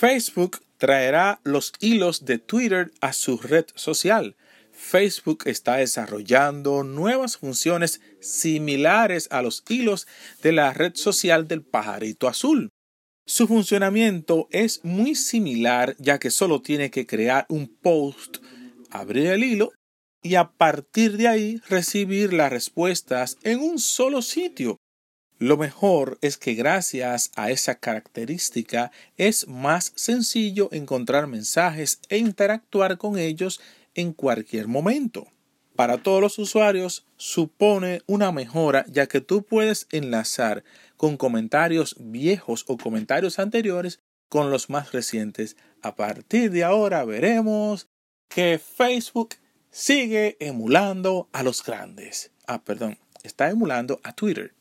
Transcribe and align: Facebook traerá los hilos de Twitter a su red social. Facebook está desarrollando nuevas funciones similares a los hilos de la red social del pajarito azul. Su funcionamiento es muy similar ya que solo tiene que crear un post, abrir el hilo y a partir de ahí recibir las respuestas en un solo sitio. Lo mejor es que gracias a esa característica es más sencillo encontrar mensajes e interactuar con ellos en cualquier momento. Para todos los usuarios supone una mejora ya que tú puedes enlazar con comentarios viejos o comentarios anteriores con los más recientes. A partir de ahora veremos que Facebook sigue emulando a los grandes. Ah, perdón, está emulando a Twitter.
Facebook 0.00 0.62
traerá 0.78 1.42
los 1.44 1.74
hilos 1.78 2.24
de 2.24 2.38
Twitter 2.38 2.90
a 3.02 3.12
su 3.12 3.36
red 3.36 3.66
social. 3.74 4.34
Facebook 4.72 5.42
está 5.44 5.76
desarrollando 5.76 6.84
nuevas 6.84 7.36
funciones 7.36 8.00
similares 8.18 9.28
a 9.30 9.42
los 9.42 9.62
hilos 9.68 10.08
de 10.42 10.52
la 10.52 10.72
red 10.72 10.94
social 10.94 11.46
del 11.48 11.62
pajarito 11.62 12.28
azul. 12.28 12.70
Su 13.26 13.46
funcionamiento 13.46 14.48
es 14.52 14.82
muy 14.86 15.14
similar 15.14 15.94
ya 15.98 16.18
que 16.18 16.30
solo 16.30 16.62
tiene 16.62 16.90
que 16.90 17.06
crear 17.06 17.44
un 17.50 17.68
post, 17.68 18.38
abrir 18.88 19.26
el 19.26 19.44
hilo 19.44 19.70
y 20.22 20.36
a 20.36 20.50
partir 20.50 21.18
de 21.18 21.28
ahí 21.28 21.60
recibir 21.68 22.32
las 22.32 22.50
respuestas 22.50 23.36
en 23.42 23.60
un 23.60 23.78
solo 23.78 24.22
sitio. 24.22 24.79
Lo 25.40 25.56
mejor 25.56 26.18
es 26.20 26.36
que 26.36 26.52
gracias 26.52 27.32
a 27.34 27.50
esa 27.50 27.76
característica 27.76 28.92
es 29.16 29.48
más 29.48 29.94
sencillo 29.96 30.68
encontrar 30.70 31.28
mensajes 31.28 31.98
e 32.10 32.18
interactuar 32.18 32.98
con 32.98 33.18
ellos 33.18 33.58
en 33.94 34.12
cualquier 34.12 34.68
momento. 34.68 35.28
Para 35.76 36.02
todos 36.02 36.20
los 36.20 36.38
usuarios 36.38 37.06
supone 37.16 38.02
una 38.06 38.32
mejora 38.32 38.84
ya 38.90 39.06
que 39.06 39.22
tú 39.22 39.42
puedes 39.42 39.86
enlazar 39.92 40.62
con 40.98 41.16
comentarios 41.16 41.96
viejos 41.98 42.66
o 42.68 42.76
comentarios 42.76 43.38
anteriores 43.38 44.00
con 44.28 44.50
los 44.50 44.68
más 44.68 44.92
recientes. 44.92 45.56
A 45.80 45.94
partir 45.94 46.50
de 46.50 46.64
ahora 46.64 47.02
veremos 47.06 47.88
que 48.28 48.58
Facebook 48.58 49.36
sigue 49.70 50.36
emulando 50.38 51.30
a 51.32 51.42
los 51.42 51.64
grandes. 51.64 52.30
Ah, 52.46 52.62
perdón, 52.62 52.98
está 53.22 53.48
emulando 53.48 54.00
a 54.02 54.14
Twitter. 54.14 54.52